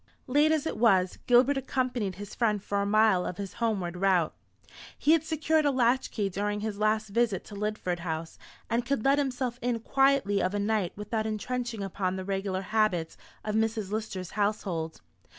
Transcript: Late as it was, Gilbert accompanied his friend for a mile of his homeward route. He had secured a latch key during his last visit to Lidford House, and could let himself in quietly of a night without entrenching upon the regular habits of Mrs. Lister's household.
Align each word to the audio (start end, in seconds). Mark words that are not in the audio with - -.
Late 0.25 0.51
as 0.51 0.65
it 0.65 0.77
was, 0.77 1.19
Gilbert 1.27 1.57
accompanied 1.57 2.15
his 2.15 2.33
friend 2.33 2.59
for 2.59 2.81
a 2.81 2.87
mile 2.87 3.23
of 3.23 3.37
his 3.37 3.53
homeward 3.61 3.95
route. 3.97 4.33
He 4.97 5.11
had 5.11 5.23
secured 5.23 5.63
a 5.63 5.69
latch 5.69 6.09
key 6.09 6.27
during 6.27 6.61
his 6.61 6.79
last 6.79 7.09
visit 7.09 7.43
to 7.43 7.55
Lidford 7.55 7.99
House, 7.99 8.39
and 8.67 8.83
could 8.83 9.05
let 9.05 9.19
himself 9.19 9.59
in 9.61 9.79
quietly 9.79 10.41
of 10.41 10.55
a 10.55 10.59
night 10.59 10.93
without 10.95 11.27
entrenching 11.27 11.83
upon 11.83 12.15
the 12.15 12.25
regular 12.25 12.61
habits 12.63 13.15
of 13.45 13.53
Mrs. 13.53 13.91
Lister's 13.91 14.31
household. 14.31 15.01